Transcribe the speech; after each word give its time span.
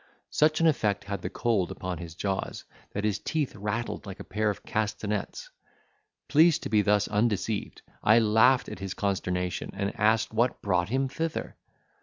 Such 0.31 0.59
an 0.59 0.65
effect 0.65 1.03
had 1.03 1.21
the 1.21 1.29
cold 1.29 1.69
upon 1.69 1.99
his 1.99 2.15
jaws, 2.15 2.63
that 2.93 3.03
his 3.03 3.19
teeth 3.19 3.55
rattled 3.55 4.07
like 4.07 4.19
a 4.19 4.23
pair 4.23 4.49
of 4.49 4.63
castanets. 4.63 5.51
Pleased 6.27 6.63
to 6.63 6.69
be 6.69 6.81
thus 6.81 7.07
undeceived, 7.07 7.83
I 8.01 8.17
laughed 8.17 8.67
at 8.67 8.79
his 8.79 8.95
consternation, 8.95 9.69
and 9.75 9.95
asked 9.99 10.33
what 10.33 10.59
brought 10.63 10.89
him 10.89 11.07
thither? 11.07 11.55